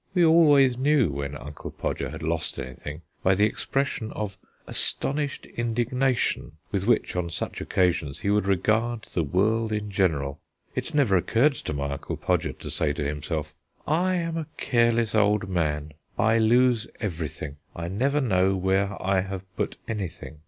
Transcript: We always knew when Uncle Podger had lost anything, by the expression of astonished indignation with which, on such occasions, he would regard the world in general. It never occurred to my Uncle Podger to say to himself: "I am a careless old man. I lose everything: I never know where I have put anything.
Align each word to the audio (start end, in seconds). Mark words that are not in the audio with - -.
We 0.15 0.25
always 0.25 0.79
knew 0.79 1.11
when 1.11 1.37
Uncle 1.37 1.69
Podger 1.69 2.09
had 2.09 2.23
lost 2.23 2.57
anything, 2.57 3.03
by 3.21 3.35
the 3.35 3.45
expression 3.45 4.11
of 4.13 4.35
astonished 4.65 5.45
indignation 5.45 6.53
with 6.71 6.87
which, 6.87 7.15
on 7.15 7.29
such 7.29 7.61
occasions, 7.61 8.21
he 8.21 8.31
would 8.31 8.47
regard 8.47 9.03
the 9.03 9.21
world 9.23 9.71
in 9.71 9.91
general. 9.91 10.39
It 10.73 10.95
never 10.95 11.15
occurred 11.17 11.53
to 11.53 11.73
my 11.73 11.91
Uncle 11.91 12.17
Podger 12.17 12.53
to 12.53 12.71
say 12.71 12.93
to 12.93 13.05
himself: 13.07 13.53
"I 13.87 14.15
am 14.15 14.37
a 14.37 14.47
careless 14.57 15.13
old 15.13 15.47
man. 15.47 15.91
I 16.17 16.39
lose 16.39 16.87
everything: 16.99 17.57
I 17.75 17.87
never 17.87 18.19
know 18.21 18.55
where 18.55 18.99
I 18.99 19.19
have 19.21 19.43
put 19.55 19.75
anything. 19.87 20.39